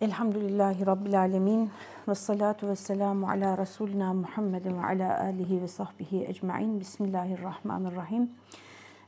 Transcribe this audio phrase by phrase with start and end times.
[0.00, 1.70] Elhamdülillahi Rabbil Alemin
[2.08, 6.80] ve salatu ve selamu ala Resulina Muhammedin ve ala alihi ve sahbihi ecmain.
[6.80, 8.30] Bismillahirrahmanirrahim.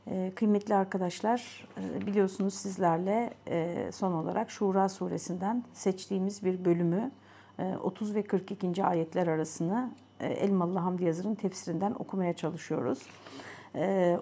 [0.07, 7.11] Ee, kıymetli arkadaşlar e, biliyorsunuz sizlerle e, son olarak Şura suresinden seçtiğimiz bir bölümü
[7.81, 8.85] 30 e, ve 42.
[8.85, 9.89] ayetler arasını
[10.19, 12.99] Elmalı Hamdi Yazır'ın tefsirinden okumaya çalışıyoruz.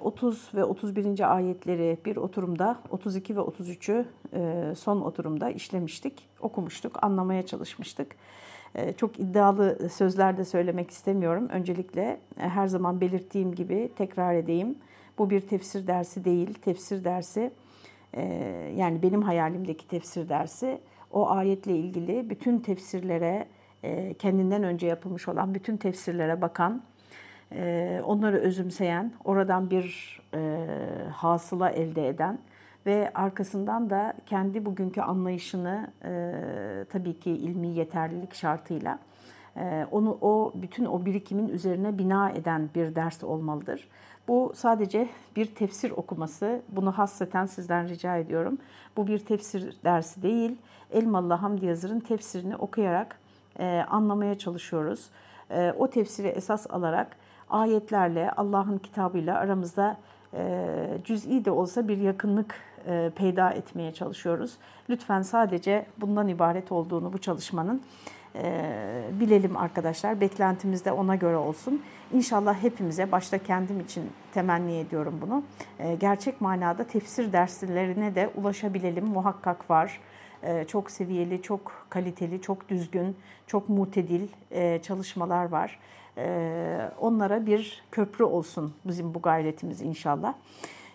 [0.02, 1.36] 30 ve 31.
[1.36, 4.06] ayetleri bir oturumda, 32 ve 33'ü
[4.76, 8.16] son oturumda işlemiştik, okumuştuk, anlamaya çalışmıştık.
[8.98, 11.48] Çok iddialı sözler de söylemek istemiyorum.
[11.50, 14.76] Öncelikle her zaman belirttiğim gibi tekrar edeyim.
[15.18, 16.54] Bu bir tefsir dersi değil.
[16.54, 17.52] Tefsir dersi
[18.76, 20.80] yani benim hayalimdeki tefsir dersi
[21.12, 23.48] o ayetle ilgili bütün tefsirlere
[24.20, 26.84] kendinden önce yapılmış olan bütün tefsirlere bakan
[27.52, 30.66] e, onları özümseyen, oradan bir e,
[31.14, 32.40] hasıla elde eden
[32.86, 36.34] ve arkasından da kendi bugünkü anlayışını e,
[36.90, 39.00] tabii ki ilmi yeterlilik şartıyla
[39.58, 43.88] e, onu o bütün o birikimin üzerine bina eden bir ders olmalıdır.
[44.28, 46.62] Bu sadece bir tefsir okuması.
[46.70, 48.58] Bunu hasreten sizden rica ediyorum.
[48.98, 50.58] Bu bir tefsir dersi değil.
[50.92, 53.20] Elmalı Hamdi Yazır'ın tefsirini okuyarak
[53.60, 55.10] e, anlamaya çalışıyoruz.
[55.52, 57.18] E, o tefsiri esas alarak
[57.50, 59.98] ayetlerle, Allah'ın kitabıyla aramızda
[60.34, 62.56] e, cüz'i de olsa bir yakınlık
[62.88, 64.58] e, peyda etmeye çalışıyoruz.
[64.90, 67.82] Lütfen sadece bundan ibaret olduğunu bu çalışmanın
[68.36, 70.22] e, bilelim arkadaşlar.
[70.22, 71.82] Beklentimiz de ona göre olsun.
[72.14, 74.04] İnşallah hepimize, başta kendim için
[74.34, 75.44] temenni ediyorum bunu.
[76.00, 79.06] Gerçek manada tefsir derslerine de ulaşabilelim.
[79.06, 80.00] Muhakkak var.
[80.68, 83.16] Çok seviyeli, çok kaliteli, çok düzgün,
[83.48, 84.28] çok mutedil
[84.82, 85.80] çalışmalar var.
[86.20, 90.34] Ee, onlara bir köprü olsun bizim bu gayretimiz inşallah.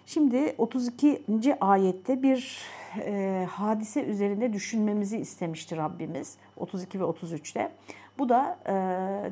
[0.07, 1.57] Şimdi 32.
[1.61, 2.59] ayette bir
[3.01, 7.71] e, hadise üzerinde düşünmemizi istemiştir Rabbimiz 32 ve 33'te.
[8.19, 8.73] Bu da e,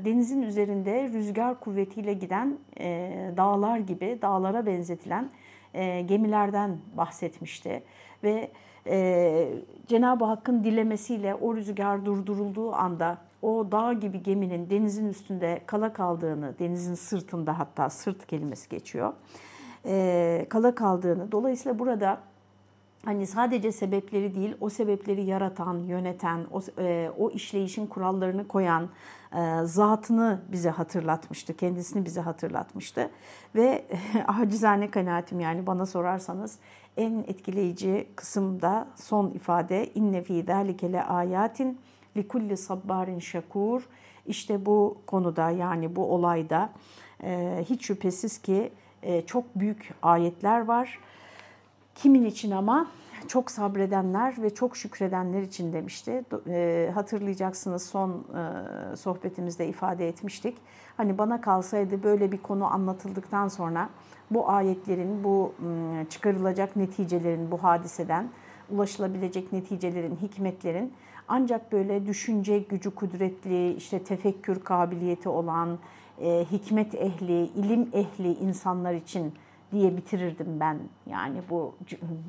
[0.04, 5.30] denizin üzerinde rüzgar kuvvetiyle giden e, dağlar gibi dağlara benzetilen
[5.74, 7.82] e, gemilerden bahsetmişti.
[8.24, 8.50] Ve
[8.86, 9.48] e,
[9.86, 16.54] Cenab-ı Hakk'ın dilemesiyle o rüzgar durdurulduğu anda o dağ gibi geminin denizin üstünde kala kaldığını,
[16.58, 19.12] denizin sırtında hatta sırt kelimesi geçiyor,
[19.86, 21.32] e, kala kaldığını.
[21.32, 22.18] Dolayısıyla burada
[23.04, 28.88] hani sadece sebepleri değil, o sebepleri yaratan, yöneten, o, e, o işleyişin kurallarını koyan
[29.34, 33.10] e, zatını bize hatırlatmıştı, kendisini bize hatırlatmıştı.
[33.54, 33.84] Ve
[34.26, 36.58] acizane kanaatim yani bana sorarsanız
[36.96, 41.78] en etkileyici kısımda son ifade inne fi zalikele ayatin
[42.16, 43.82] likulli sabbarin şakur.
[44.26, 46.70] İşte bu konuda yani bu olayda
[47.22, 50.98] e, hiç şüphesiz ki e, çok büyük ayetler var.
[51.94, 52.86] Kimin için ama
[53.28, 56.24] çok sabredenler ve çok şükredenler için demişti.
[56.48, 58.26] E, hatırlayacaksınız son
[58.96, 60.56] sohbetimizde ifade etmiştik.
[60.96, 63.88] Hani bana kalsaydı böyle bir konu anlatıldıktan sonra
[64.30, 65.54] bu ayetlerin, bu
[66.10, 68.28] çıkarılacak neticelerin, bu hadiseden
[68.70, 70.92] ulaşılabilecek neticelerin, hikmetlerin
[71.28, 75.78] ancak böyle düşünce gücü kudretli, işte tefekkür kabiliyeti olan,
[76.20, 79.34] e, hikmet ehli, ilim ehli insanlar için
[79.72, 81.74] diye bitirirdim ben yani bu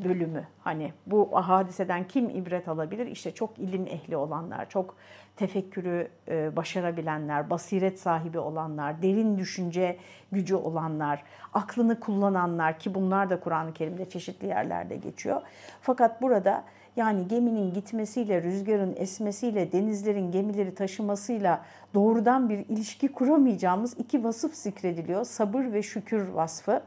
[0.04, 0.48] bölümü.
[0.64, 3.08] Hani bu hadiseden kim ibret alabilir?
[3.08, 4.96] İşte çok ilim ehli olanlar, çok
[5.36, 9.98] tefekkürü e, başarabilenler, basiret sahibi olanlar, derin düşünce
[10.32, 11.24] gücü olanlar,
[11.54, 15.42] aklını kullananlar ki bunlar da Kur'an-ı Kerim'de çeşitli yerlerde geçiyor.
[15.82, 16.64] Fakat burada
[16.96, 25.26] yani geminin gitmesiyle, rüzgarın esmesiyle, denizlerin gemileri taşımasıyla doğrudan bir ilişki kuramayacağımız iki vasıf zikrediliyor.
[25.26, 26.84] Sabır ve şükür vasfı.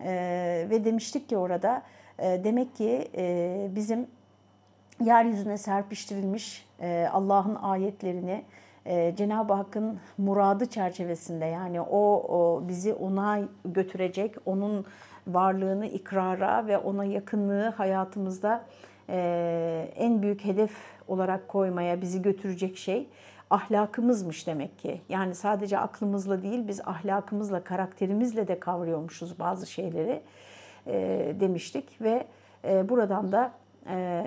[0.00, 1.82] Ee, ve demiştik ki orada
[2.18, 4.06] e, demek ki e, bizim
[5.00, 8.44] yeryüzüne serpiştirilmiş e, Allah'ın ayetlerini
[8.86, 11.98] e, Cenab-ı Hakk'ın muradı çerçevesinde yani o,
[12.28, 14.86] o bizi ona götürecek, onun
[15.26, 18.64] varlığını ikrara ve ona yakınlığı hayatımızda
[19.96, 20.72] en büyük hedef
[21.08, 23.08] olarak koymaya bizi götürecek şey
[23.52, 25.00] ahlakımızmış demek ki.
[25.08, 30.22] Yani sadece aklımızla değil biz ahlakımızla, karakterimizle de kavruyormuşuz bazı şeyleri
[30.86, 32.26] e, demiştik ve
[32.64, 33.61] e, buradan da e,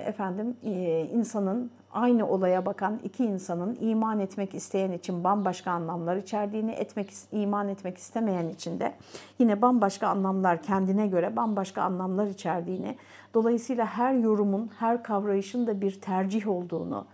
[0.08, 6.72] efendim e, insanın aynı olaya bakan iki insanın iman etmek isteyen için bambaşka anlamlar içerdiğini,
[6.72, 8.94] etmek iman etmek istemeyen için de
[9.40, 12.96] yine bambaşka anlamlar kendine göre bambaşka anlamlar içerdiğini,
[13.34, 17.06] dolayısıyla her yorumun, her kavrayışın da bir tercih olduğunu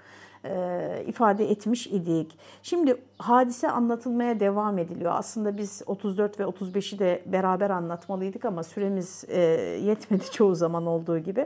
[0.45, 2.37] e, ifade etmiş idik.
[2.63, 5.11] Şimdi hadise anlatılmaya devam ediliyor.
[5.15, 9.39] Aslında biz 34 ve 35'i de beraber anlatmalıydık ama süremiz e,
[9.83, 11.45] yetmedi çoğu zaman olduğu gibi.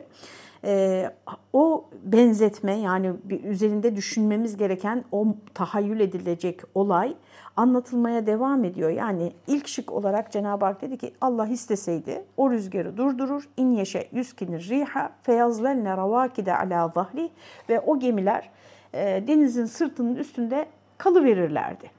[0.66, 1.06] E,
[1.54, 7.16] o benzetme yani bir üzerinde düşünmemiz gereken o tahayyül edilecek olay
[7.56, 8.90] anlatılmaya devam ediyor.
[8.90, 13.50] Yani ilk şık olarak Cenab-ı Hak dedi ki Allah isteseydi o rüzgarı durdurur.
[13.58, 17.30] İn yeşe yüskinir riha feyazlenne ravakide ala zahri
[17.70, 18.50] ve o gemiler
[18.94, 20.66] e, denizin sırtının üstünde
[20.98, 21.92] kalıverirlerdi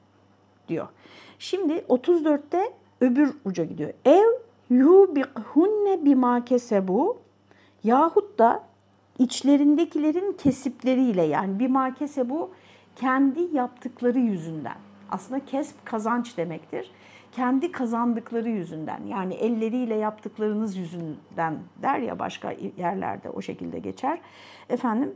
[0.69, 0.87] diyor.
[1.39, 3.91] Şimdi 34'te öbür uca gidiyor.
[4.05, 4.27] Ev
[4.71, 7.26] yubikhunne bima kesebu
[7.87, 8.63] yahut da
[9.19, 12.51] içlerindekilerin kesipleriyle yani bima kesebu
[12.97, 14.77] kendi yaptıkları yüzünden.
[15.11, 16.91] Aslında kesp kazanç demektir.
[17.33, 24.19] Kendi kazandıkları yüzünden yani elleriyle yaptıklarınız yüzünden der ya başka yerlerde o şekilde geçer.
[24.69, 25.15] Efendim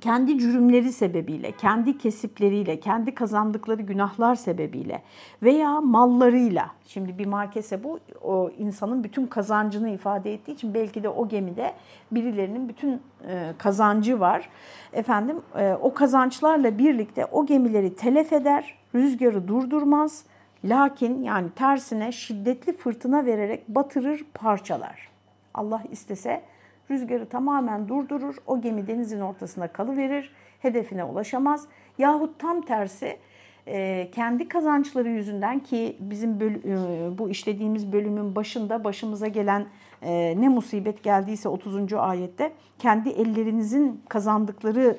[0.00, 5.02] kendi cürümleri sebebiyle, kendi kesipleriyle, kendi kazandıkları günahlar sebebiyle
[5.42, 6.70] veya mallarıyla.
[6.86, 11.72] Şimdi bir markese bu o insanın bütün kazancını ifade ettiği için belki de o gemide
[12.10, 14.48] birilerinin bütün e, kazancı var.
[14.92, 20.24] Efendim e, o kazançlarla birlikte o gemileri telef eder, rüzgarı durdurmaz.
[20.64, 25.08] Lakin yani tersine şiddetli fırtına vererek batırır, parçalar.
[25.54, 26.42] Allah istese
[26.90, 31.66] rüzgarı tamamen durdurur, o gemi denizin ortasında kalıverir, hedefine ulaşamaz.
[31.98, 33.18] Yahut tam tersi
[33.66, 39.66] e, kendi kazançları yüzünden ki bizim e, bu işlediğimiz bölümün başında başımıza gelen
[40.02, 41.92] e, ne musibet geldiyse 30.
[41.92, 44.98] ayette kendi ellerinizin kazandıkları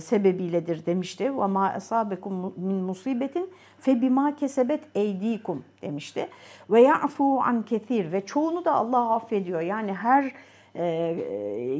[0.00, 1.24] sebebiyledir demişti.
[1.24, 3.50] Ve ma asabekum min musibetin
[3.80, 6.28] fe bima kesebet eydikum demişti.
[6.70, 9.60] Ve ya'fu an kethir ve çoğunu da Allah affediyor.
[9.60, 10.32] Yani her
[10.74, 10.84] e,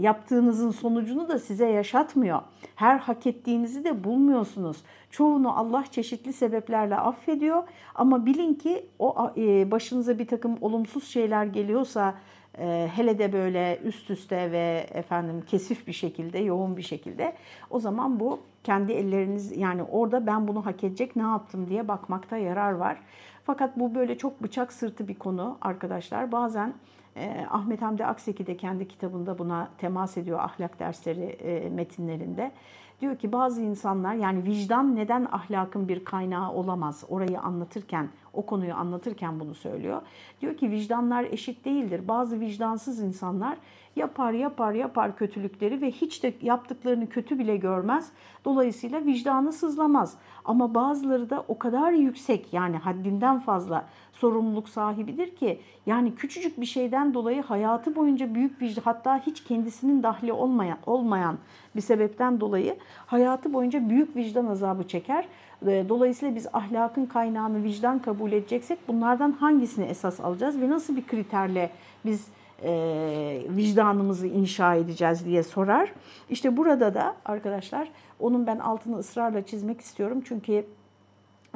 [0.00, 2.40] yaptığınızın sonucunu da size yaşatmıyor.
[2.76, 4.76] Her hak ettiğinizi de bulmuyorsunuz.
[5.10, 7.62] Çoğunu Allah çeşitli sebeplerle affediyor
[7.94, 12.14] ama bilin ki o e, başınıza bir takım olumsuz şeyler geliyorsa
[12.58, 17.32] e, hele de böyle üst üste ve efendim kesif bir şekilde, yoğun bir şekilde
[17.70, 22.36] o zaman bu kendi elleriniz yani orada ben bunu hak edecek ne yaptım diye bakmakta
[22.36, 22.98] yarar var.
[23.44, 26.32] Fakat bu böyle çok bıçak sırtı bir konu arkadaşlar.
[26.32, 26.74] Bazen
[27.16, 32.52] e, Ahmet Hamdi Akseki de kendi kitabında buna temas ediyor ahlak dersleri e, metinlerinde.
[33.00, 37.04] Diyor ki bazı insanlar yani vicdan neden ahlakın bir kaynağı olamaz?
[37.08, 40.02] Orayı anlatırken, o konuyu anlatırken bunu söylüyor.
[40.40, 42.08] Diyor ki vicdanlar eşit değildir.
[42.08, 43.56] Bazı vicdansız insanlar
[43.96, 48.12] yapar yapar yapar kötülükleri ve hiç de yaptıklarını kötü bile görmez.
[48.44, 50.16] Dolayısıyla vicdanı sızlamaz.
[50.44, 56.66] Ama bazıları da o kadar yüksek yani haddinden fazla sorumluluk sahibidir ki yani küçücük bir
[56.66, 61.38] şeyden dolayı hayatı boyunca büyük vicdan hatta hiç kendisinin dahli olmayan olmayan
[61.76, 62.76] bir sebepten dolayı
[63.06, 65.28] hayatı boyunca büyük vicdan azabı çeker.
[65.66, 71.70] Dolayısıyla biz ahlakın kaynağını vicdan kabul edeceksek bunlardan hangisini esas alacağız ve nasıl bir kriterle
[72.04, 72.28] biz
[72.64, 75.92] e, vicdanımızı inşa edeceğiz diye sorar.
[76.30, 77.88] İşte burada da arkadaşlar
[78.20, 80.22] onun ben altını ısrarla çizmek istiyorum.
[80.24, 80.64] Çünkü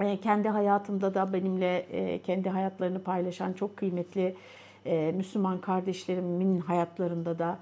[0.01, 4.37] e, kendi hayatımda da benimle e, kendi hayatlarını paylaşan çok kıymetli
[4.87, 7.57] e, Müslüman kardeşlerimin hayatlarında da e,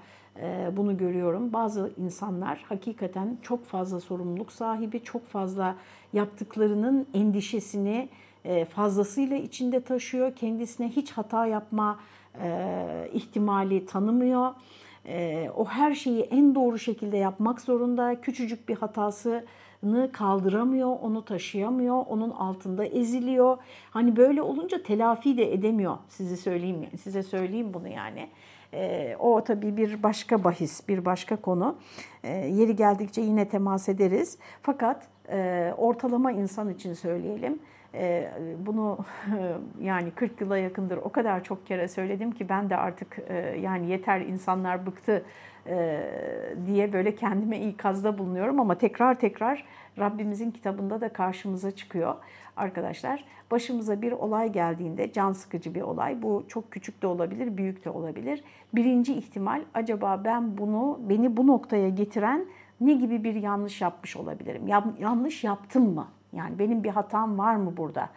[0.77, 1.53] bunu görüyorum.
[1.53, 5.75] Bazı insanlar hakikaten çok fazla sorumluluk sahibi, çok fazla
[6.13, 8.09] yaptıklarının endişesini
[8.45, 10.35] e, fazlasıyla içinde taşıyor.
[10.35, 11.99] Kendisine hiç hata yapma
[12.41, 14.53] e, ihtimali tanımıyor.
[15.05, 18.21] E, o her şeyi en doğru şekilde yapmak zorunda.
[18.21, 23.57] Küçücük bir hatasını kaldıramıyor, onu taşıyamıyor, onun altında eziliyor.
[23.91, 25.97] Hani böyle olunca telafi de edemiyor.
[26.07, 28.29] Size söyleyeyim, size söyleyeyim bunu yani.
[28.73, 31.75] E, o tabii bir başka bahis, bir başka konu.
[32.23, 34.37] E, yeri geldikçe yine temas ederiz.
[34.61, 37.59] Fakat e, ortalama insan için söyleyelim
[37.95, 38.31] ee,
[38.65, 38.97] bunu
[39.81, 43.89] yani 40 yıla yakındır o kadar çok kere söyledim ki ben de artık e, yani
[43.89, 45.25] yeter insanlar bıktı
[45.67, 46.01] e,
[46.65, 49.65] diye böyle kendime ikazda bulunuyorum ama tekrar tekrar
[49.99, 52.15] Rabbimizin kitabında da karşımıza çıkıyor
[52.57, 53.25] arkadaşlar.
[53.51, 57.89] Başımıza bir olay geldiğinde can sıkıcı bir olay bu çok küçük de olabilir büyük de
[57.89, 58.43] olabilir.
[58.73, 62.45] Birinci ihtimal acaba ben bunu beni bu noktaya getiren
[62.81, 64.67] ne gibi bir yanlış yapmış olabilirim?
[64.99, 66.07] Yanlış yaptım mı?
[66.35, 68.09] Yani benim bir hatam var mı burada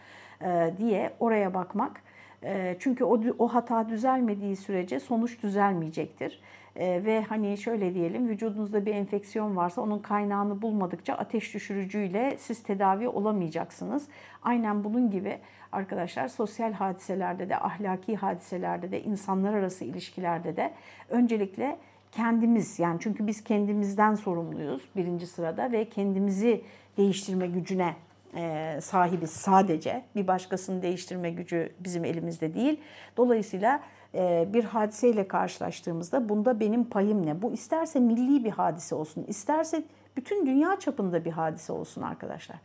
[0.42, 2.02] e, diye oraya bakmak.
[2.44, 6.40] E, çünkü o, o hata düzelmediği sürece sonuç düzelmeyecektir.
[6.76, 12.62] E, ve hani şöyle diyelim vücudunuzda bir enfeksiyon varsa onun kaynağını bulmadıkça ateş düşürücüyle siz
[12.62, 14.08] tedavi olamayacaksınız.
[14.42, 15.38] Aynen bunun gibi
[15.72, 20.72] arkadaşlar sosyal hadiselerde de ahlaki hadiselerde de insanlar arası ilişkilerde de
[21.08, 21.78] öncelikle
[22.12, 26.64] kendimiz yani çünkü biz kendimizden sorumluyuz birinci sırada ve kendimizi
[26.96, 27.94] değiştirme gücüne
[28.36, 30.04] e, sahibiz sadece.
[30.16, 32.80] Bir başkasını değiştirme gücü bizim elimizde değil.
[33.16, 33.80] Dolayısıyla
[34.14, 37.42] e, bir hadiseyle karşılaştığımızda bunda benim payım ne?
[37.42, 39.82] Bu isterse milli bir hadise olsun, isterse
[40.16, 42.56] bütün dünya çapında bir hadise olsun arkadaşlar.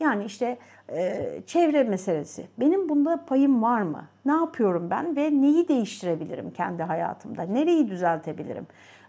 [0.00, 2.46] Yani işte e, çevre meselesi.
[2.60, 4.04] Benim bunda payım var mı?
[4.24, 7.42] Ne yapıyorum ben ve neyi değiştirebilirim kendi hayatımda?
[7.42, 8.66] Nereyi düzeltebilirim?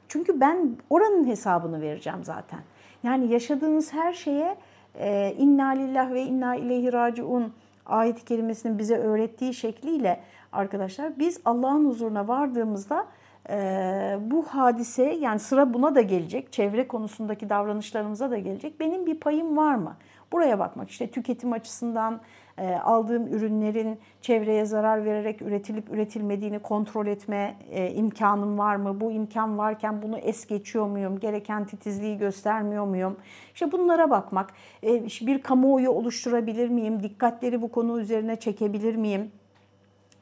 [0.07, 2.59] Çünkü ben oranın hesabını vereceğim zaten.
[3.03, 4.57] Yani yaşadığınız her şeye
[4.99, 7.53] e, inna lillah ve inna ileyhi raciun
[7.85, 10.19] ayet kelimesinin bize öğrettiği şekliyle
[10.51, 13.05] arkadaşlar biz Allah'ın huzuruna vardığımızda
[13.49, 16.53] e, bu hadise yani sıra buna da gelecek.
[16.53, 18.79] Çevre konusundaki davranışlarımıza da gelecek.
[18.79, 19.95] Benim bir payım var mı?
[20.31, 22.21] Buraya bakmak işte tüketim açısından
[22.61, 29.01] aldığım ürünlerin çevreye zarar vererek üretilip üretilmediğini kontrol etme e, imkanım var mı?
[29.01, 31.19] Bu imkan varken bunu es geçiyor muyum?
[31.19, 33.17] Gereken titizliği göstermiyor muyum?
[33.53, 34.53] İşte bunlara bakmak.
[34.83, 37.03] E, bir kamuoyu oluşturabilir miyim?
[37.03, 39.31] Dikkatleri bu konu üzerine çekebilir miyim?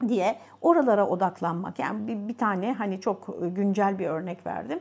[0.08, 1.78] diye oralara odaklanmak.
[1.78, 4.78] Yani bir, bir tane hani çok güncel bir örnek verdim.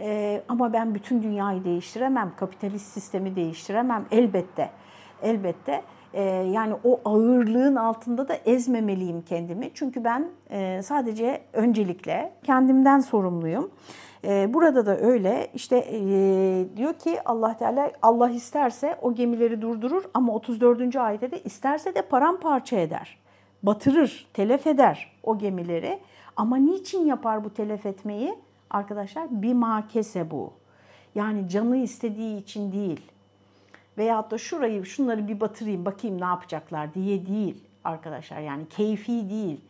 [0.00, 4.70] Ee, ama ben bütün dünyayı değiştiremem, kapitalist sistemi değiştiremem elbette.
[5.22, 5.82] Elbette.
[6.14, 9.70] Ee, yani o ağırlığın altında da ezmemeliyim kendimi.
[9.74, 13.70] Çünkü ben e, sadece öncelikle kendimden sorumluyum.
[14.24, 15.98] Ee, burada da öyle işte e,
[16.76, 20.96] diyor ki Allah Teala Allah isterse o gemileri durdurur ama 34.
[20.96, 23.20] ayette de isterse de paramparça eder
[23.62, 25.98] batırır, telef eder o gemileri.
[26.36, 28.34] Ama niçin yapar bu telef etmeyi?
[28.70, 30.52] Arkadaşlar bir makese bu.
[31.14, 33.00] Yani canı istediği için değil.
[34.00, 38.40] Veyahut da şurayı, şunları bir batırayım, bakayım ne yapacaklar diye değil arkadaşlar.
[38.40, 39.60] Yani keyfi değil.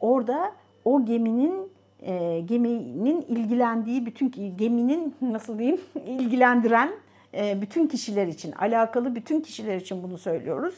[0.00, 0.52] Orada
[0.84, 1.72] o geminin
[2.02, 6.90] e, geminin ilgilendiği bütün geminin nasıl diyeyim ilgilendiren
[7.34, 10.74] e, bütün kişiler için alakalı bütün kişiler için bunu söylüyoruz.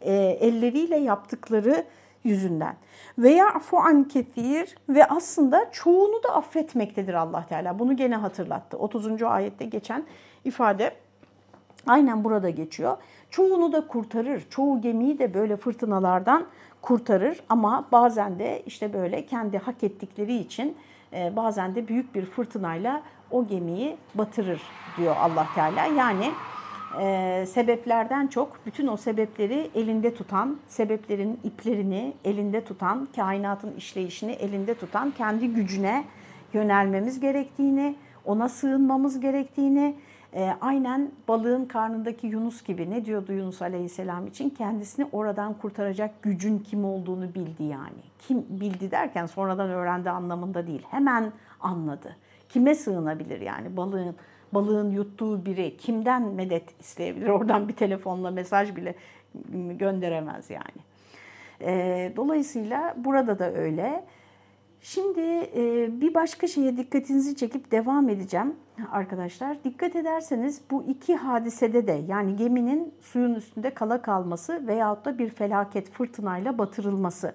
[0.00, 1.84] E, elleriyle yaptıkları
[2.24, 2.76] yüzünden.
[3.18, 7.78] Ve ya'fu an ketir ve aslında çoğunu da affetmektedir Allah Teala.
[7.78, 8.78] Bunu gene hatırlattı.
[8.78, 9.22] 30.
[9.22, 10.04] ayette geçen
[10.44, 10.92] ifade
[11.86, 12.96] aynen burada geçiyor.
[13.30, 14.46] Çoğunu da kurtarır.
[14.50, 16.44] Çoğu gemiyi de böyle fırtınalardan
[16.82, 20.76] kurtarır ama bazen de işte böyle kendi hak ettikleri için
[21.12, 24.62] e, bazen de büyük bir fırtınayla o gemiyi batırır
[24.96, 25.84] diyor Allah Teala.
[25.84, 26.30] Yani
[27.00, 34.74] e, sebeplerden çok bütün o sebepleri elinde tutan, sebeplerin iplerini elinde tutan, kainatın işleyişini elinde
[34.74, 36.04] tutan kendi gücüne
[36.52, 39.94] yönelmemiz gerektiğini, ona sığınmamız gerektiğini,
[40.34, 44.50] e, aynen balığın karnındaki Yunus gibi ne diyordu Yunus Aleyhisselam için?
[44.50, 48.00] Kendisini oradan kurtaracak gücün kim olduğunu bildi yani.
[48.18, 50.82] Kim bildi derken sonradan öğrendi anlamında değil.
[50.90, 52.16] Hemen anladı.
[52.48, 54.16] Kime sığınabilir yani balığın
[54.52, 57.28] balığın yuttuğu biri kimden medet isteyebilir?
[57.28, 58.94] Oradan bir telefonla mesaj bile
[59.78, 60.80] gönderemez yani.
[61.60, 64.04] E, dolayısıyla burada da öyle.
[64.82, 65.20] Şimdi
[65.56, 68.56] e, bir başka şeye dikkatinizi çekip devam edeceğim
[68.92, 69.64] arkadaşlar.
[69.64, 75.30] Dikkat ederseniz bu iki hadisede de yani geminin suyun üstünde kala kalması veyahut da bir
[75.30, 77.34] felaket fırtınayla batırılması.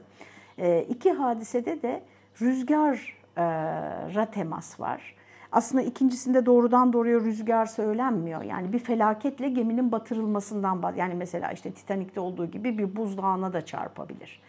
[0.57, 2.01] E, iki hadisede de
[2.41, 5.15] rüzgara temas var.
[5.51, 8.41] Aslında ikincisinde doğrudan doğruya rüzgar söylenmiyor.
[8.41, 14.41] Yani bir felaketle geminin batırılmasından yani mesela işte Titanik'te olduğu gibi bir buzdağına da çarpabilir.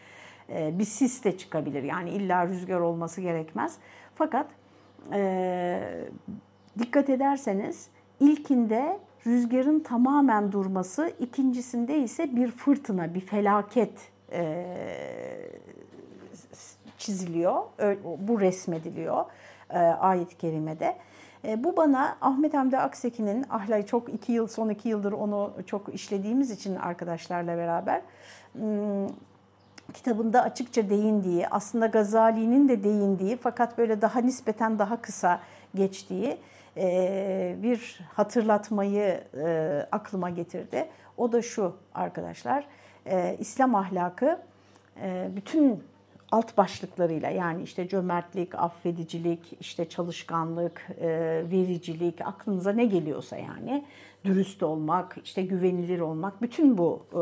[0.50, 1.82] Ee, bir sis de çıkabilir.
[1.82, 3.76] Yani illa rüzgar olması gerekmez.
[4.14, 4.46] Fakat
[5.12, 6.04] e,
[6.78, 7.88] dikkat ederseniz
[8.20, 14.66] ilkinde rüzgarın tamamen durması, ikincisinde ise bir fırtına, bir felaket e,
[16.98, 17.62] çiziliyor.
[18.18, 19.24] Bu resmediliyor
[19.70, 20.96] e, ayet-i kerimede.
[21.44, 25.94] E, bu bana Ahmet Hamdi Akseki'nin ahlak çok iki yıl son iki yıldır onu çok
[25.94, 28.02] işlediğimiz için arkadaşlarla beraber
[28.52, 29.08] hmm,
[29.94, 35.40] kitabında açıkça değindiği, aslında Gazali'nin de değindiği fakat böyle daha nispeten daha kısa
[35.74, 36.38] geçtiği
[36.76, 40.88] e, bir hatırlatmayı e, aklıma getirdi.
[41.16, 42.66] O da şu arkadaşlar,
[43.06, 44.38] e, İslam ahlakı
[45.36, 45.84] bütün
[46.32, 50.86] alt başlıklarıyla yani işte cömertlik, affedicilik, işte çalışkanlık,
[51.50, 53.84] vericilik, aklınıza ne geliyorsa yani
[54.26, 57.20] dürüst olmak, işte güvenilir olmak, bütün bu e,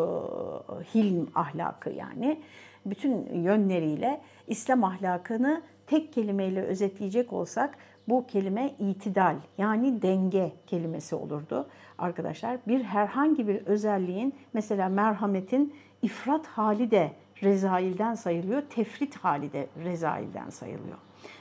[0.95, 2.41] hilm ahlakı yani
[2.87, 11.69] bütün yönleriyle İslam ahlakını tek kelimeyle özetleyecek olsak bu kelime itidal yani denge kelimesi olurdu
[11.99, 12.59] arkadaşlar.
[12.69, 20.51] Bir herhangi bir özelliğin mesela merhametin ifrat hali de rezailden sayılıyor, tefrit hali de rezailden
[20.51, 20.99] sayılıyor.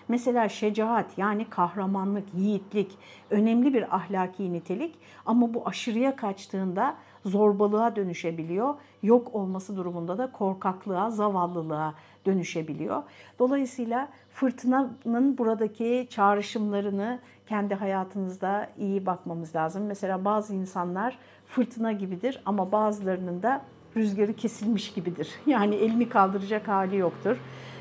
[0.07, 2.97] Mesela şecaat yani kahramanlık, yiğitlik
[3.29, 8.75] önemli bir ahlaki nitelik ama bu aşırıya kaçtığında zorbalığa dönüşebiliyor.
[9.03, 11.93] Yok olması durumunda da korkaklığa, zavallılığa
[12.25, 13.03] dönüşebiliyor.
[13.39, 19.85] Dolayısıyla fırtınanın buradaki çağrışımlarını kendi hayatınızda iyi bakmamız lazım.
[19.85, 23.61] Mesela bazı insanlar fırtına gibidir ama bazılarının da
[23.95, 25.29] rüzgarı kesilmiş gibidir.
[25.47, 27.37] Yani elini kaldıracak hali yoktur.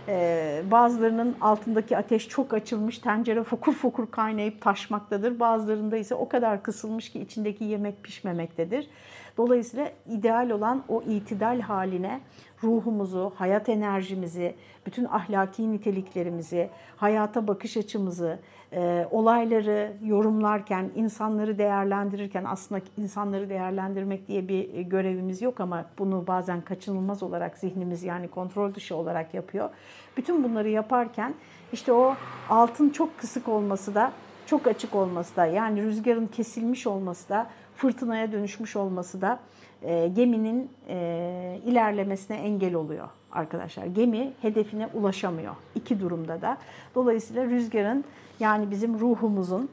[0.09, 5.41] Ee, bazılarının altındaki ateş çok açılmış, tencere fokur fokur kaynayıp taşmaktadır.
[5.41, 8.89] Bazılarında ise o kadar kısılmış ki içindeki yemek pişmemektedir.
[9.37, 12.21] Dolayısıyla ideal olan o itidal haline
[12.63, 14.55] ruhumuzu, hayat enerjimizi,
[14.87, 18.39] bütün ahlaki niteliklerimizi, hayata bakış açımızı,
[18.73, 26.61] e, olayları yorumlarken, insanları değerlendirirken aslında insanları değerlendirmek diye bir görevimiz yok ama bunu bazen
[26.61, 29.71] kaçınılmaz olarak zihnimiz yani kontrol dışı olarak yapıyor.
[30.17, 31.35] Bütün bunları yaparken
[31.73, 32.15] işte o
[32.49, 34.13] altın çok kısık olması da
[34.47, 39.39] çok açık olması da yani rüzgarın kesilmiş olması da fırtınaya dönüşmüş olması da
[39.83, 43.87] e, geminin e, ilerlemesine engel oluyor arkadaşlar.
[43.87, 46.57] Gemi hedefine ulaşamıyor iki durumda da.
[46.95, 48.05] Dolayısıyla rüzgarın
[48.41, 49.69] yani bizim ruhumuzun,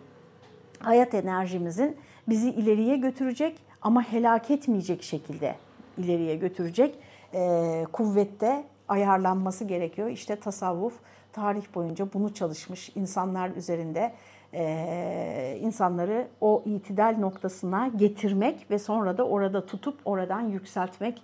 [0.79, 1.97] hayat enerjimizin
[2.29, 5.55] bizi ileriye götürecek ama helak etmeyecek şekilde
[5.97, 6.95] ileriye götürecek
[7.33, 10.09] e, kuvvette ayarlanması gerekiyor.
[10.09, 10.93] İşte tasavvuf
[11.33, 14.13] tarih boyunca bunu çalışmış insanlar üzerinde
[14.53, 21.21] e, insanları o itidal noktasına getirmek ve sonra da orada tutup oradan yükseltmek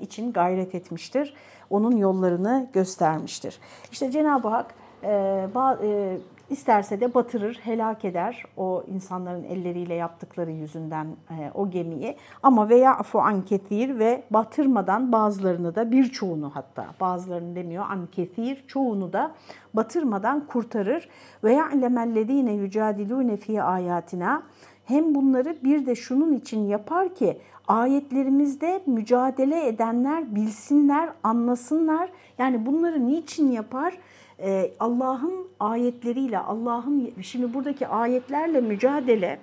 [0.00, 1.34] için gayret etmiştir.
[1.70, 3.58] Onun yollarını göstermiştir.
[3.92, 5.48] İşte Cenab-ı Hak e,
[5.82, 6.18] e,
[6.50, 12.16] İsterse de batırır, helak eder o insanların elleriyle yaptıkları yüzünden e, o gemiyi.
[12.42, 18.64] Ama veya afu an kethir ve batırmadan bazılarını da birçoğunu hatta bazılarını demiyor an kethir
[18.66, 19.34] çoğunu da
[19.74, 21.08] batırmadan kurtarır.
[21.44, 24.42] Ve ya'lemellezine yucadilune fi ayatina
[24.84, 27.38] hem bunları bir de şunun için yapar ki
[27.72, 32.08] ayetlerimizde mücadele edenler bilsinler, anlasınlar.
[32.38, 33.98] Yani bunları niçin yapar?
[34.38, 39.38] Ee, Allah'ın ayetleriyle, Allah'ın şimdi buradaki ayetlerle mücadele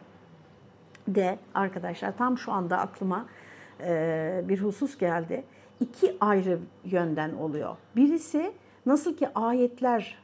[1.07, 3.25] de arkadaşlar tam şu anda aklıma
[3.83, 5.43] e, bir husus geldi.
[5.80, 7.75] İki ayrı yönden oluyor.
[7.95, 8.51] Birisi
[8.89, 10.17] nasıl ki ayetler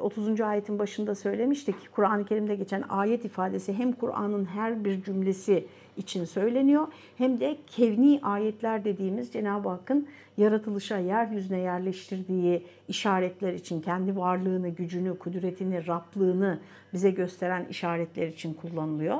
[0.00, 0.40] 30.
[0.40, 1.74] E, ayetin başında söylemiştik.
[1.92, 6.86] Kur'an-ı Kerim'de geçen ayet ifadesi hem Kur'an'ın her bir cümlesi için söyleniyor
[7.18, 15.18] hem de kevni ayetler dediğimiz Cenab-ı Hakk'ın yaratılışa, yeryüzüne yerleştirdiği işaretler için, kendi varlığını, gücünü,
[15.18, 16.58] kudretini, Rablığını
[16.92, 19.18] bize gösteren işaretler için kullanılıyor.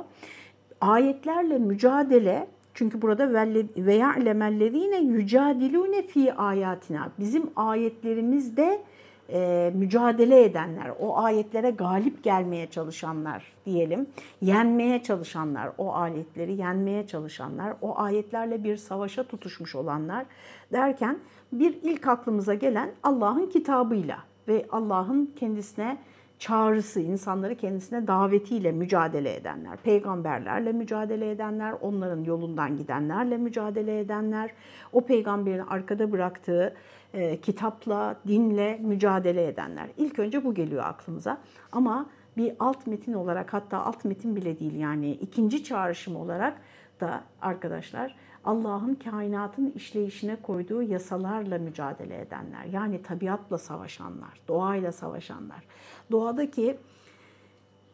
[0.81, 7.11] Ayetlerle mücadele çünkü burada ve ya'lemellezine yucadilune fi ayatina.
[7.19, 8.81] Bizim ayetlerimizde
[9.29, 14.07] e, mücadele edenler, o ayetlere galip gelmeye çalışanlar diyelim,
[14.41, 20.25] yenmeye çalışanlar, o ayetleri yenmeye çalışanlar, o ayetlerle bir savaşa tutuşmuş olanlar
[20.73, 21.17] derken
[21.51, 25.97] bir ilk aklımıza gelen Allah'ın kitabıyla ve Allah'ın kendisine
[26.39, 34.51] çağrısı, insanları kendisine davetiyle mücadele edenler, peygamberlerle mücadele edenler, onların yolundan gidenlerle mücadele edenler,
[34.93, 36.75] o peygamberin arkada bıraktığı
[37.13, 39.87] e, kitapla, dinle mücadele edenler.
[39.97, 41.37] İlk önce bu geliyor aklımıza.
[41.71, 42.05] Ama
[42.37, 46.61] bir alt metin olarak hatta alt metin bile değil yani ikinci çağrışım olarak
[47.01, 48.15] da arkadaşlar
[48.45, 52.65] Allah'ın kainatın işleyişine koyduğu yasalarla mücadele edenler.
[52.65, 55.63] Yani tabiatla savaşanlar, doğayla savaşanlar.
[56.11, 56.77] Doğadaki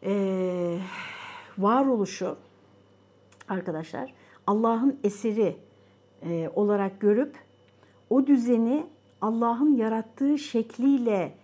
[0.04, 0.78] e,
[1.58, 2.36] varoluşu
[3.48, 4.14] arkadaşlar
[4.46, 5.56] Allah'ın eseri
[6.22, 7.36] e, olarak görüp
[8.10, 8.86] o düzeni
[9.20, 11.34] Allah'ın yarattığı şekliyle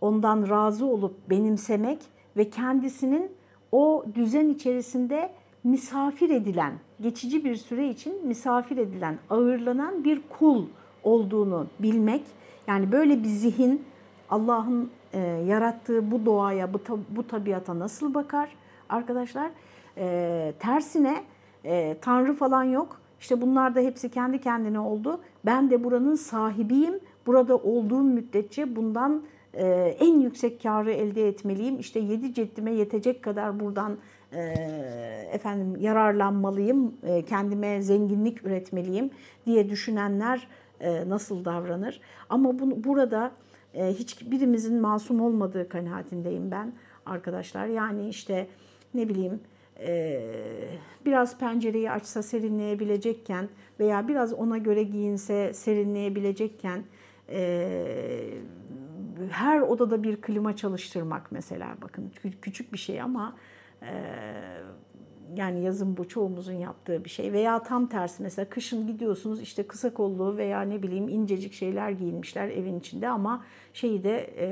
[0.00, 2.02] ondan razı olup benimsemek
[2.36, 3.32] ve kendisinin
[3.72, 5.32] o düzen içerisinde
[5.64, 10.66] misafir edilen, geçici bir süre için misafir edilen, ağırlanan bir kul
[11.02, 12.22] olduğunu bilmek.
[12.66, 13.84] Yani böyle bir zihin
[14.30, 16.80] Allah'ın e, yarattığı bu doğaya, bu,
[17.16, 18.56] bu tabiata nasıl bakar
[18.88, 19.50] arkadaşlar?
[19.98, 21.24] E, tersine
[21.64, 23.00] e, Tanrı falan yok.
[23.20, 25.20] İşte bunlar da hepsi kendi kendine oldu.
[25.46, 27.00] Ben de buranın sahibiyim.
[27.26, 29.22] Burada olduğum müddetçe bundan
[29.54, 29.66] e,
[30.00, 31.80] en yüksek karı elde etmeliyim.
[31.80, 33.96] İşte yedi ceddime yetecek kadar buradan
[35.32, 36.94] efendim yararlanmalıyım.
[37.28, 39.10] Kendime zenginlik üretmeliyim
[39.46, 40.48] diye düşünenler
[41.06, 42.00] nasıl davranır?
[42.28, 43.32] Ama bunu, burada
[43.74, 46.72] hiçbirimizin masum olmadığı kanaatindeyim ben
[47.06, 47.66] arkadaşlar.
[47.66, 48.46] Yani işte
[48.94, 49.40] ne bileyim
[51.06, 53.48] biraz pencereyi açsa serinleyebilecekken
[53.80, 56.84] veya biraz ona göre giyinse serinleyebilecekken
[59.30, 63.36] her odada bir klima çalıştırmak mesela bakın küçük bir şey ama
[65.36, 69.94] yani yazın bu çoğumuzun yaptığı bir şey veya tam tersi mesela kışın gidiyorsunuz işte kısa
[69.94, 74.46] kollu veya ne bileyim incecik şeyler giyinmişler evin içinde ama şeyi de e,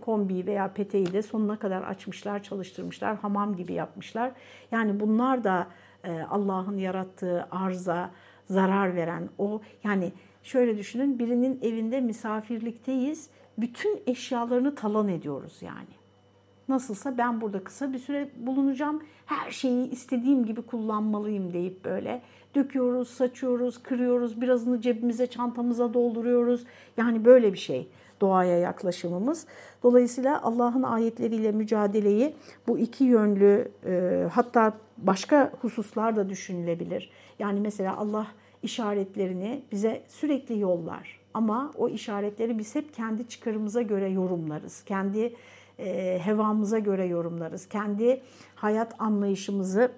[0.00, 4.32] kombi veya peteği de sonuna kadar açmışlar, çalıştırmışlar, hamam gibi yapmışlar.
[4.72, 5.66] Yani bunlar da
[6.04, 8.10] e, Allah'ın yarattığı arza,
[8.44, 13.30] zarar veren o yani şöyle düşünün birinin evinde misafirlikteyiz.
[13.58, 16.05] Bütün eşyalarını talan ediyoruz yani.
[16.68, 19.02] Nasılsa ben burada kısa bir süre bulunacağım.
[19.26, 22.22] Her şeyi istediğim gibi kullanmalıyım deyip böyle
[22.54, 26.64] döküyoruz, saçıyoruz, kırıyoruz, birazını cebimize, çantamıza dolduruyoruz.
[26.96, 27.88] Yani böyle bir şey
[28.20, 29.46] doğaya yaklaşımımız.
[29.82, 32.34] Dolayısıyla Allah'ın ayetleriyle mücadeleyi
[32.68, 37.10] bu iki yönlü e, hatta başka hususlar da düşünülebilir.
[37.38, 38.26] Yani mesela Allah
[38.62, 41.20] işaretlerini bize sürekli yollar.
[41.34, 44.82] Ama o işaretleri biz hep kendi çıkarımıza göre yorumlarız.
[44.82, 45.34] Kendi
[45.78, 47.68] e, hevamıza göre yorumlarız.
[47.68, 48.20] Kendi
[48.54, 49.92] hayat anlayışımızı,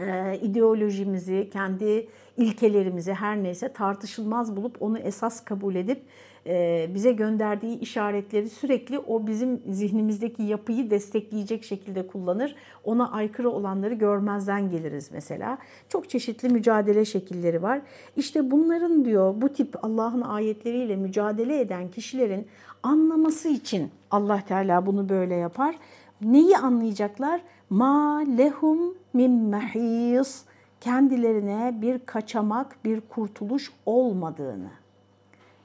[0.00, 6.02] e, ideolojimizi, kendi ilkelerimizi her neyse tartışılmaz bulup onu esas kabul edip
[6.46, 12.54] e, bize gönderdiği işaretleri sürekli o bizim zihnimizdeki yapıyı destekleyecek şekilde kullanır.
[12.84, 15.58] Ona aykırı olanları görmezden geliriz mesela.
[15.88, 17.80] Çok çeşitli mücadele şekilleri var.
[18.16, 22.46] İşte bunların diyor bu tip Allah'ın ayetleriyle mücadele eden kişilerin
[22.82, 25.78] anlaması için Allah Teala bunu böyle yapar.
[26.20, 27.40] Neyi anlayacaklar?
[27.70, 30.44] Ma lehum min mahis
[30.80, 34.70] kendilerine bir kaçamak, bir kurtuluş olmadığını.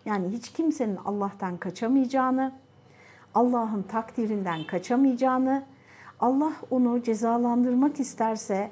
[0.05, 2.51] Yani hiç kimsenin Allah'tan kaçamayacağını,
[3.35, 5.63] Allah'ın takdirinden kaçamayacağını,
[6.19, 8.71] Allah onu cezalandırmak isterse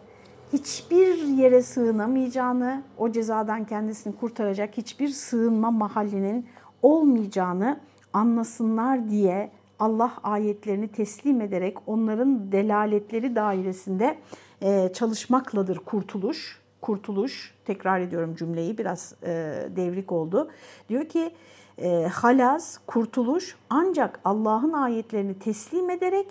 [0.54, 6.46] hiçbir yere sığınamayacağını, o cezadan kendisini kurtaracak hiçbir sığınma mahallinin
[6.82, 7.80] olmayacağını
[8.16, 14.18] anlasınlar diye Allah ayetlerini teslim ederek onların delaletleri dairesinde
[14.62, 16.62] e, çalışmakladır kurtuluş.
[16.82, 19.28] Kurtuluş, tekrar ediyorum cümleyi biraz e,
[19.76, 20.50] devrik oldu.
[20.90, 21.32] Diyor ki
[21.78, 26.28] e, halas, kurtuluş ancak Allah'ın ayetlerini teslim ederek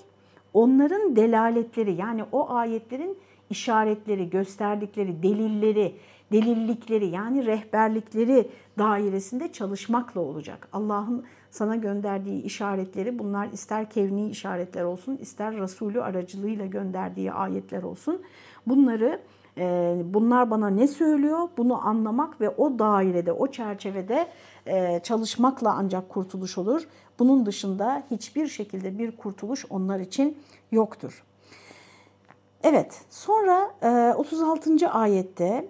[0.55, 3.19] onların delaletleri yani o ayetlerin
[3.51, 5.95] işaretleri, gösterdikleri delilleri,
[6.33, 10.69] delillikleri yani rehberlikleri dairesinde çalışmakla olacak.
[10.73, 18.23] Allah'ın sana gönderdiği işaretleri bunlar ister kevni işaretler olsun ister Resulü aracılığıyla gönderdiği ayetler olsun.
[18.67, 19.21] Bunları
[19.59, 24.29] e, bunlar bana ne söylüyor bunu anlamak ve o dairede o çerçevede
[24.67, 26.89] e, çalışmakla ancak kurtuluş olur.
[27.19, 30.39] Bunun dışında hiçbir şekilde bir kurtuluş onlar için
[30.73, 31.25] yoktur.
[32.63, 33.71] Evet sonra
[34.17, 34.89] 36.
[34.89, 35.69] ayette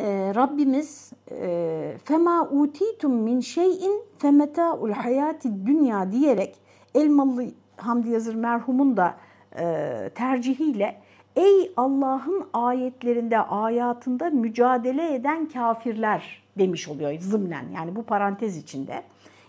[0.00, 6.56] e, Rabbimiz e, fema utitum min şeyin femetaul hayati dünya diyerek
[6.94, 7.44] Elmalı
[7.76, 9.16] Hamdi Yazır merhumun da
[9.58, 11.00] e, tercihiyle
[11.36, 17.64] ey Allah'ın ayetlerinde, ayatında mücadele eden kafirler demiş oluyor zımnen.
[17.74, 19.02] Yani bu parantez içinde.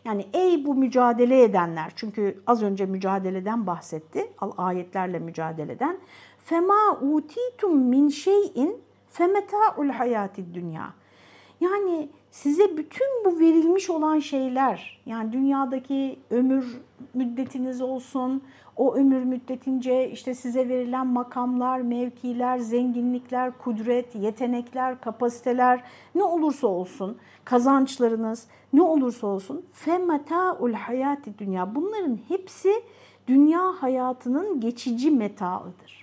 [0.05, 4.31] Yani ey bu mücadele edenler çünkü az önce mücadeleden bahsetti.
[4.57, 5.97] Ayetlerle mücadeleden.
[6.37, 10.93] Fema utitum min şeyin Femeta'ul hayati dünya.
[11.61, 16.81] Yani size bütün bu verilmiş olan şeyler, yani dünyadaki ömür
[17.13, 18.43] müddetiniz olsun,
[18.77, 25.83] o ömür müddetince işte size verilen makamlar, mevkiler, zenginlikler, kudret, yetenekler, kapasiteler
[26.15, 31.75] ne olursa olsun, kazançlarınız ne olursa olsun femetaul hayati dünya.
[31.75, 32.83] Bunların hepsi
[33.27, 36.00] dünya hayatının geçici metaıdır.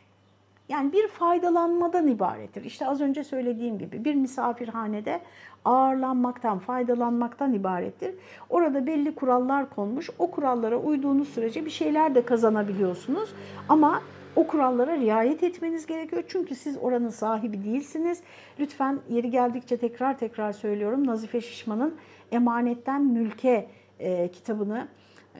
[0.68, 2.64] Yani bir faydalanmadan ibarettir.
[2.64, 5.20] İşte az önce söylediğim gibi bir misafirhanede
[5.64, 8.14] ağırlanmaktan, faydalanmaktan ibarettir.
[8.50, 10.10] Orada belli kurallar konmuş.
[10.18, 13.30] O kurallara uyduğunuz sürece bir şeyler de kazanabiliyorsunuz.
[13.68, 14.02] Ama
[14.36, 16.24] o kurallara riayet etmeniz gerekiyor.
[16.28, 18.20] Çünkü siz oranın sahibi değilsiniz.
[18.60, 21.06] Lütfen yeri geldikçe tekrar tekrar söylüyorum.
[21.06, 21.94] Nazife Şişman'ın
[22.32, 23.68] Emanetten Mülke
[24.00, 24.88] e, kitabını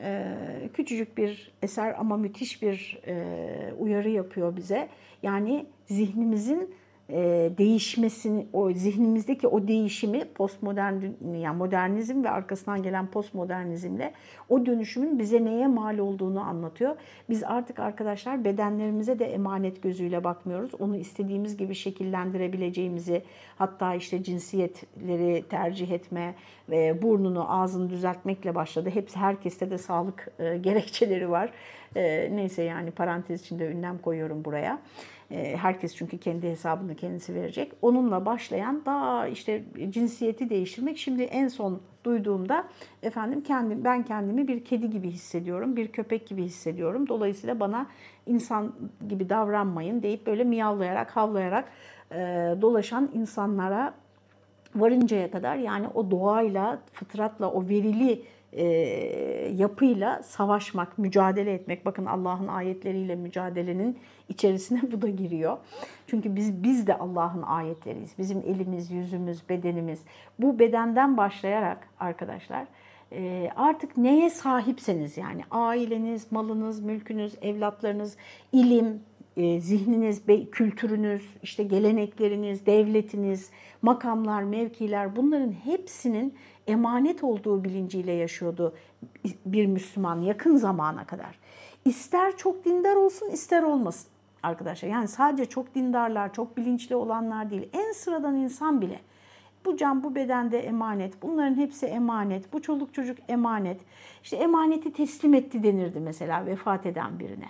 [0.03, 4.89] e, küçücük bir eser ama müthiş bir e, uyarı yapıyor bize.
[5.23, 6.75] Yani zihnimizin
[7.09, 11.01] e, değişmesini, o zihnimizdeki o değişimi postmodern
[11.37, 14.13] yani modernizm ve arkasından gelen postmodernizmle
[14.49, 16.95] o dönüşümün bize neye mal olduğunu anlatıyor.
[17.29, 20.71] Biz artık arkadaşlar bedenlerimize de emanet gözüyle bakmıyoruz.
[20.79, 23.23] Onu istediğimiz gibi şekillendirebileceğimizi
[23.57, 26.35] hatta işte cinsiyetleri tercih etme
[26.69, 28.89] ve burnunu ağzını düzeltmekle başladı.
[28.89, 31.51] Hepsi herkeste de sağlık e, gerekçeleri var.
[31.95, 34.79] E, neyse yani parantez içinde ünlem koyuyorum buraya.
[35.31, 37.71] E, herkes çünkü kendi hesabını kendisi verecek.
[37.81, 40.97] Onunla başlayan daha işte cinsiyeti değiştirmek.
[40.97, 42.63] Şimdi en son duyduğumda
[43.03, 47.07] efendim kendim ben kendimi bir kedi gibi hissediyorum, bir köpek gibi hissediyorum.
[47.07, 47.87] Dolayısıyla bana
[48.25, 48.73] insan
[49.09, 51.65] gibi davranmayın deyip böyle miyavlayarak, havlayarak
[52.11, 52.17] e,
[52.61, 53.93] dolaşan insanlara
[54.75, 58.21] varıncaya kadar yani o doğayla, fıtratla, o verili
[58.53, 58.65] e,
[59.55, 61.85] yapıyla savaşmak, mücadele etmek.
[61.85, 63.97] Bakın Allah'ın ayetleriyle mücadelenin
[64.29, 65.57] içerisine bu da giriyor.
[66.07, 68.11] Çünkü biz biz de Allah'ın ayetleriyiz.
[68.17, 69.99] Bizim elimiz, yüzümüz, bedenimiz.
[70.39, 72.65] Bu bedenden başlayarak arkadaşlar
[73.11, 78.17] e, artık neye sahipseniz yani aileniz, malınız, mülkünüz, evlatlarınız,
[78.51, 79.01] ilim,
[79.37, 86.33] e, zihniniz, kültürünüz, işte gelenekleriniz, devletiniz, makamlar, mevkiler bunların hepsinin
[86.67, 88.75] emanet olduğu bilinciyle yaşıyordu
[89.45, 91.39] bir Müslüman yakın zamana kadar.
[91.85, 94.09] İster çok dindar olsun ister olmasın
[94.43, 94.89] arkadaşlar.
[94.89, 97.69] Yani sadece çok dindarlar, çok bilinçli olanlar değil.
[97.73, 98.99] En sıradan insan bile
[99.65, 101.21] bu can bu bedende emanet.
[101.21, 102.53] Bunların hepsi emanet.
[102.53, 103.81] Bu çoluk çocuk emanet.
[104.23, 107.49] İşte emaneti teslim etti denirdi mesela vefat eden birine.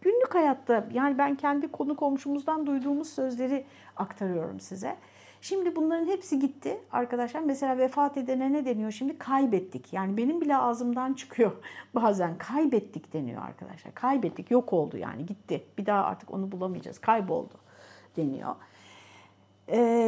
[0.00, 3.64] Günlük hayatta yani ben kendi konu komşumuzdan duyduğumuz sözleri
[3.96, 4.96] aktarıyorum size.
[5.42, 7.40] Şimdi bunların hepsi gitti arkadaşlar.
[7.40, 9.18] Mesela vefat edene ne deniyor şimdi?
[9.18, 9.92] Kaybettik.
[9.92, 11.52] Yani benim bile ağzımdan çıkıyor
[11.94, 12.38] bazen.
[12.38, 13.94] Kaybettik deniyor arkadaşlar.
[13.94, 15.64] Kaybettik, yok oldu yani gitti.
[15.78, 16.98] Bir daha artık onu bulamayacağız.
[16.98, 17.54] Kayboldu
[18.16, 18.54] deniyor.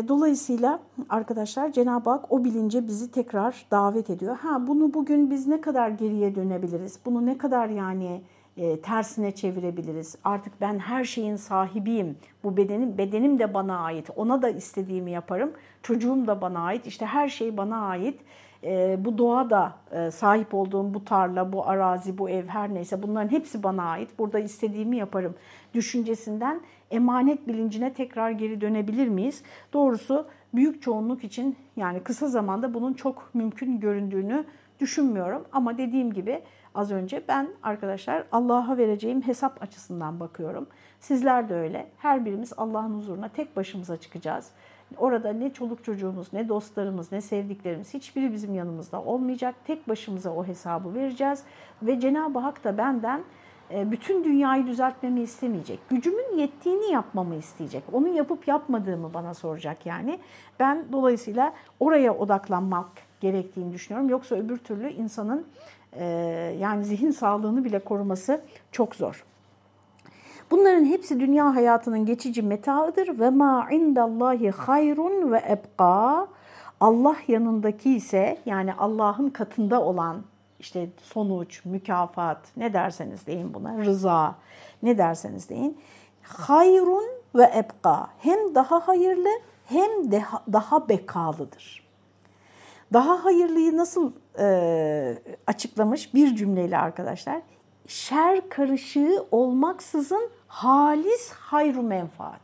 [0.09, 4.37] Dolayısıyla arkadaşlar Cenab-ı Hak o bilince bizi tekrar davet ediyor.
[4.37, 6.99] Ha bunu bugün biz ne kadar geriye dönebiliriz?
[7.07, 8.23] Bunu ne kadar yani
[8.56, 10.16] e, tersine çevirebiliriz.
[10.24, 12.16] Artık ben her şeyin sahibiyim.
[12.44, 14.10] Bu bedenim bedenim de bana ait.
[14.16, 15.52] Ona da istediğimi yaparım.
[15.82, 16.86] Çocuğum da bana ait.
[16.86, 18.20] İşte her şey bana ait.
[18.64, 23.02] E, bu doğa da e, sahip olduğum bu tarla, bu arazi, bu ev her neyse
[23.02, 24.18] bunların hepsi bana ait.
[24.18, 25.34] Burada istediğimi yaparım
[25.74, 29.42] düşüncesinden emanet bilincine tekrar geri dönebilir miyiz?
[29.72, 34.44] Doğrusu büyük çoğunluk için yani kısa zamanda bunun çok mümkün göründüğünü
[34.80, 35.44] düşünmüyorum.
[35.52, 36.42] Ama dediğim gibi
[36.74, 37.22] az önce.
[37.28, 40.66] Ben arkadaşlar Allah'a vereceğim hesap açısından bakıyorum.
[41.00, 41.87] Sizler de öyle.
[41.98, 44.50] Her birimiz Allah'ın huzuruna tek başımıza çıkacağız.
[44.96, 49.54] Orada ne çoluk çocuğumuz, ne dostlarımız, ne sevdiklerimiz hiçbiri bizim yanımızda olmayacak.
[49.66, 51.42] Tek başımıza o hesabı vereceğiz.
[51.82, 53.24] Ve Cenab-ı Hak da benden
[53.70, 55.78] e, bütün dünyayı düzeltmemi istemeyecek.
[55.88, 57.82] Gücümün yettiğini yapmamı isteyecek.
[57.92, 60.18] Onu yapıp yapmadığımı bana soracak yani.
[60.60, 62.88] Ben dolayısıyla oraya odaklanmak
[63.24, 64.10] gerektiğini düşünüyorum.
[64.10, 65.46] Yoksa öbür türlü insanın
[65.92, 66.04] e,
[66.60, 68.40] yani zihin sağlığını bile koruması
[68.72, 69.24] çok zor.
[70.50, 76.26] Bunların hepsi dünya hayatının geçici metaıdır ve ma indallahi hayrun ve ebqa.
[76.80, 80.22] Allah yanındaki ise yani Allah'ın katında olan
[80.60, 84.34] işte sonuç, mükafat ne derseniz deyin buna, rıza
[84.82, 85.78] ne derseniz deyin.
[86.22, 89.30] Hayrun ve ebqa hem daha hayırlı
[89.66, 91.84] hem de daha bekalıdır.
[92.94, 97.42] Daha hayırlıyı nasıl e, açıklamış bir cümleyle arkadaşlar?
[97.87, 102.40] Şer karışığı olmaksızın halis hayru menfaat.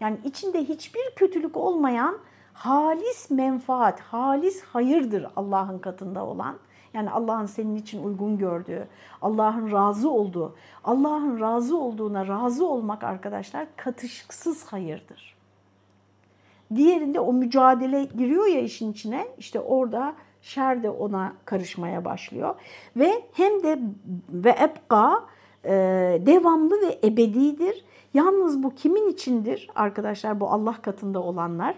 [0.00, 2.18] Yani içinde hiçbir kötülük olmayan
[2.52, 6.56] halis menfaat, halis hayırdır Allah'ın katında olan.
[6.94, 8.88] Yani Allah'ın senin için uygun gördüğü,
[9.22, 15.33] Allah'ın razı olduğu, Allah'ın razı olduğuna razı olmak arkadaşlar katışıksız hayırdır.
[16.74, 22.54] Diğerinde o mücadele giriyor ya işin içine işte orada şer de ona karışmaya başlıyor.
[22.96, 23.78] Ve hem de
[24.30, 25.24] ve ebqa
[25.64, 25.72] e,
[26.26, 27.84] devamlı ve ebedidir.
[28.14, 31.74] Yalnız bu kimin içindir arkadaşlar bu Allah katında olanlar?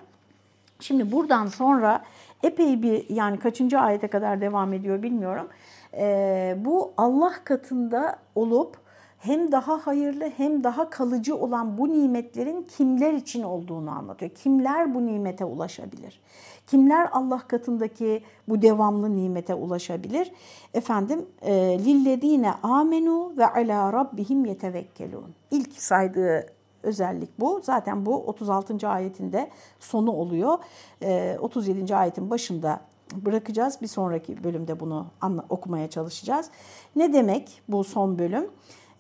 [0.81, 2.05] Şimdi buradan sonra
[2.43, 5.49] epey bir yani kaçıncı ayete kadar devam ediyor bilmiyorum.
[5.95, 8.86] E, bu Allah katında olup
[9.19, 14.31] hem daha hayırlı hem daha kalıcı olan bu nimetlerin kimler için olduğunu anlatıyor.
[14.31, 16.21] Kimler bu nimete ulaşabilir?
[16.67, 20.33] Kimler Allah katındaki bu devamlı nimete ulaşabilir?
[20.75, 21.53] Efendim, e,
[21.85, 25.35] lillezine amenu ve ala rabbihim yetevekkelun.
[25.51, 26.47] İlk saydığı
[26.83, 27.61] özellik bu.
[27.63, 28.89] Zaten bu 36.
[28.89, 29.51] ayetinde
[29.81, 30.59] sonu oluyor.
[31.41, 31.93] 37.
[31.93, 32.81] E, ayetin başında
[33.15, 33.79] bırakacağız.
[33.83, 35.07] Bir sonraki bölümde bunu
[35.49, 36.51] okumaya çalışacağız.
[36.97, 38.51] Ne demek bu son bölüm?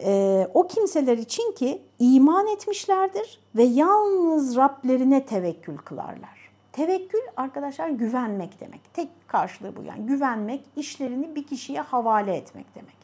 [0.00, 6.50] E, o kimseler için ki iman etmişlerdir ve yalnız Rablerine tevekkül kılarlar.
[6.72, 8.94] Tevekkül arkadaşlar güvenmek demek.
[8.94, 12.95] Tek karşılığı bu yani güvenmek, işlerini bir kişiye havale etmek demek.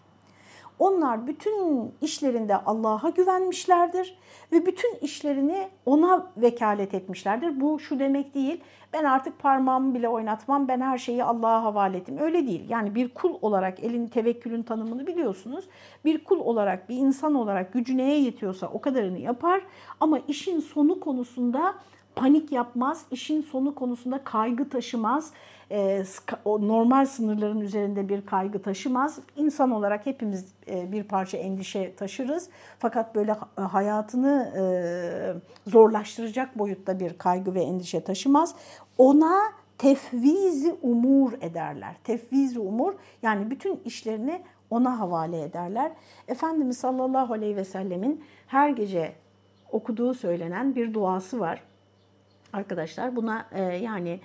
[0.79, 4.19] Onlar bütün işlerinde Allah'a güvenmişlerdir
[4.53, 7.61] ve bütün işlerini ona vekalet etmişlerdir.
[7.61, 8.61] Bu şu demek değil,
[8.93, 12.19] ben artık parmağımı bile oynatmam, ben her şeyi Allah'a havale ettim.
[12.19, 12.71] Öyle değil.
[12.71, 15.65] Yani bir kul olarak elin tevekkülün tanımını biliyorsunuz.
[16.05, 19.63] Bir kul olarak, bir insan olarak gücü neye yetiyorsa o kadarını yapar.
[20.01, 21.75] Ama işin sonu konusunda
[22.17, 25.33] panik yapmaz, işin sonu konusunda kaygı taşımaz,
[25.71, 26.03] e,
[26.47, 29.19] normal sınırların üzerinde bir kaygı taşımaz.
[29.37, 32.49] İnsan olarak hepimiz e, bir parça endişe taşırız.
[32.79, 34.63] Fakat böyle hayatını e,
[35.71, 38.55] zorlaştıracak boyutta bir kaygı ve endişe taşımaz.
[38.99, 39.39] Ona
[39.79, 41.97] tefvizi umur ederler.
[42.05, 45.93] Tefvizi umur yani bütün işlerini ona havale ederler.
[46.29, 49.13] Efendimiz sallallahu aleyhi ve sellemin her gece
[49.73, 51.63] okuduğu söylenen bir duası var.
[52.53, 54.21] Arkadaşlar buna e, yani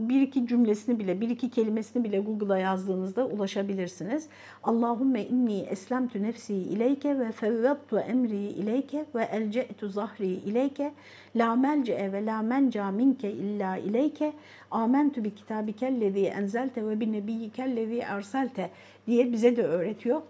[0.00, 4.28] bir iki cümlesini bile, bir iki kelimesini bile Google'a yazdığınızda ulaşabilirsiniz.
[4.62, 10.92] Allahümme inni eslemtu nefsi ileyke ve fevvettu emri ileyke ve elce'tu zahri ileyke
[11.36, 14.32] la melce'e ve la menca minke illa ileyke
[14.70, 18.70] amentu bi kitabikellezi enzelte ve bi nebiyyikellezi erselte
[19.06, 20.22] diye bize de öğretiyor.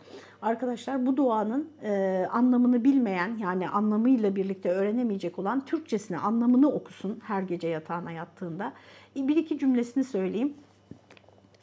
[0.42, 7.42] Arkadaşlar bu duanın e, anlamını bilmeyen yani anlamıyla birlikte öğrenemeyecek olan Türkçesini anlamını okusun her
[7.42, 8.72] gece yatağına yattığında.
[9.16, 10.55] Bir iki cümlesini söyleyeyim.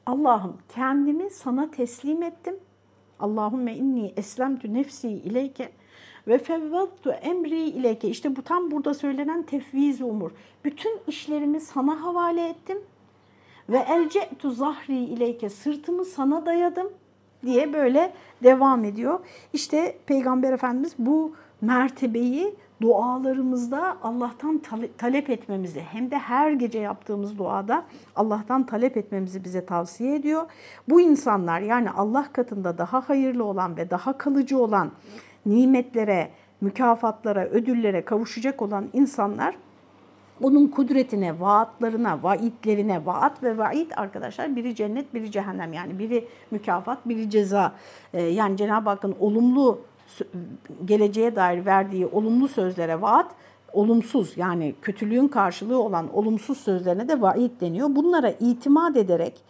[0.06, 2.56] Allah'ım kendimi sana teslim ettim.
[3.20, 5.72] Allahümme inni eslemtü nefsi ileyke
[6.28, 8.08] ve fevvattu emri ileyke.
[8.10, 10.32] İşte bu tam burada söylenen tefviz umur.
[10.66, 12.78] Bütün işlerimi sana havale ettim.
[13.70, 16.90] Ve elce'tu zahri ileyke sırtımı sana dayadım
[17.46, 19.20] diye böyle devam ediyor.
[19.54, 24.62] İşte Peygamber Efendimiz bu mertebeyi dualarımızda Allah'tan
[24.98, 27.84] talep etmemizi hem de her gece yaptığımız duada
[28.16, 30.44] Allah'tan talep etmemizi bize tavsiye ediyor.
[30.90, 34.92] Bu insanlar yani Allah katında daha hayırlı olan ve daha kalıcı olan
[35.46, 36.32] nimetlere,
[36.62, 39.56] mükafatlara, ödüllere kavuşacak olan insanlar
[40.42, 46.98] onun kudretine, vaatlarına, vaidlerine, vaat ve vaid arkadaşlar biri cennet, biri cehennem yani biri mükafat,
[47.06, 47.74] biri ceza.
[48.14, 49.80] Ee, yani Cenab-ı Hakk'ın olumlu
[50.86, 53.32] geleceğe dair verdiği olumlu sözlere vaat,
[53.74, 57.96] olumsuz yani kötülüğün karşılığı olan olumsuz sözlerine de vaid deniyor.
[57.96, 59.42] Bunlara itimat ederek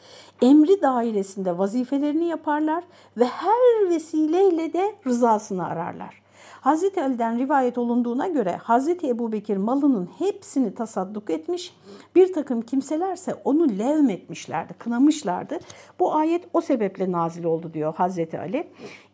[0.41, 2.83] emri dairesinde vazifelerini yaparlar
[3.17, 6.24] ve her vesileyle de rızasını ararlar.
[6.65, 11.75] Hazreti Ali'den rivayet olunduğuna göre Hazreti Ebu Bekir malının hepsini tasadduk etmiş.
[12.15, 15.59] Bir takım kimselerse onu levmetmişlerdi, kınamışlardı.
[15.99, 18.67] Bu ayet o sebeple nazil oldu diyor Hazreti Ali.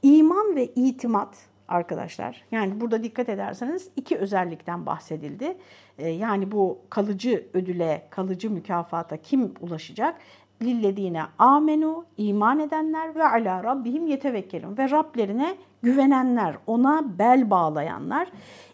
[0.04, 1.38] İman ve itimat
[1.68, 2.44] arkadaşlar.
[2.52, 5.58] Yani burada dikkat ederseniz iki özellikten bahsedildi.
[5.98, 10.16] Ee, yani bu kalıcı ödüle, kalıcı mükafata kim ulaşacak?
[10.62, 18.28] lillezine amenu iman edenler ve ala rabbihim yetevekkelun ve Rablerine güvenenler, ona bel bağlayanlar.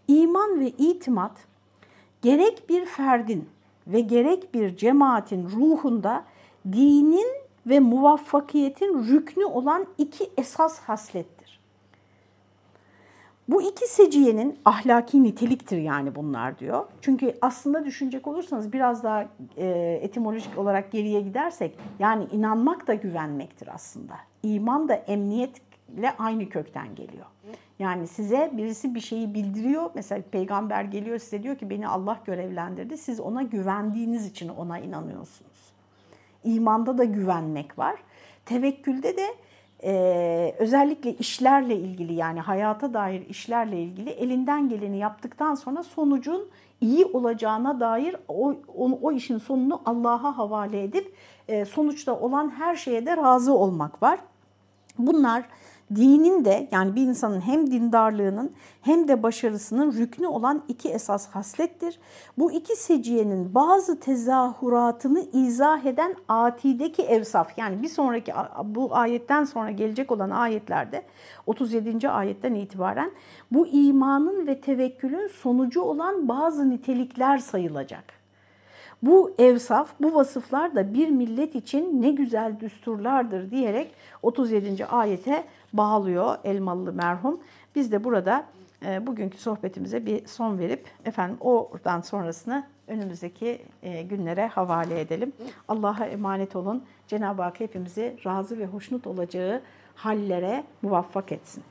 [0.07, 1.31] İman ve itimat
[2.21, 3.49] gerek bir ferdin
[3.87, 6.23] ve gerek bir cemaatin ruhunda
[6.71, 7.27] dinin
[7.65, 11.37] ve muvaffakiyetin rüknü olan iki esas haslettir.
[13.47, 16.85] Bu iki seciyenin ahlaki niteliktir yani bunlar diyor.
[17.01, 19.25] Çünkü aslında düşünecek olursanız biraz daha
[19.57, 24.13] e, etimolojik olarak geriye gidersek yani inanmak da güvenmektir aslında.
[24.43, 24.93] İman da
[25.89, 27.25] emniyetle aynı kökten geliyor.
[27.79, 29.91] Yani size birisi bir şeyi bildiriyor.
[29.95, 32.97] Mesela peygamber geliyor size diyor ki beni Allah görevlendirdi.
[32.97, 35.73] Siz ona güvendiğiniz için ona inanıyorsunuz.
[36.43, 37.95] İmanda da güvenmek var.
[38.45, 39.27] Tevekkülde de
[39.83, 46.49] ee, özellikle işlerle ilgili yani hayata dair işlerle ilgili elinden geleni yaptıktan sonra sonucun
[46.81, 51.13] iyi olacağına dair o, o, o işin sonunu Allah'a havale edip
[51.47, 54.19] e, sonuçta olan her şeye de razı olmak var.
[54.97, 55.43] Bunlar
[55.95, 61.99] dinin de yani bir insanın hem dindarlığının hem de başarısının rüknü olan iki esas haslettir.
[62.37, 68.33] Bu iki seciyenin bazı tezahuratını izah eden atideki evsaf yani bir sonraki
[68.65, 71.03] bu ayetten sonra gelecek olan ayetlerde
[71.45, 72.09] 37.
[72.09, 73.11] ayetten itibaren
[73.51, 78.16] bu imanın ve tevekkülün sonucu olan bazı nitelikler sayılacak.
[79.03, 84.85] Bu evsaf, bu vasıflar da bir millet için ne güzel düsturlardır diyerek 37.
[84.85, 87.39] ayete bağlıyor Elmalı merhum.
[87.75, 88.45] Biz de burada
[88.85, 95.33] e, bugünkü sohbetimize bir son verip efendim oradan sonrasını önümüzdeki e, günlere havale edelim.
[95.67, 96.83] Allah'a emanet olun.
[97.07, 99.61] Cenab-ı Hak hepimizi razı ve hoşnut olacağı
[99.95, 101.63] hallere muvaffak etsin.